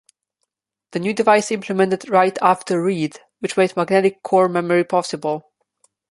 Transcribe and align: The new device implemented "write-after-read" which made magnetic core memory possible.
The 0.93 0.99
new 0.99 1.13
device 1.13 1.51
implemented 1.51 2.09
"write-after-read" 2.09 3.19
which 3.37 3.55
made 3.55 3.77
magnetic 3.77 4.23
core 4.23 4.49
memory 4.49 4.83
possible. 4.83 5.51